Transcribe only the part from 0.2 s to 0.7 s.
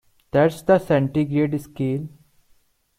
That's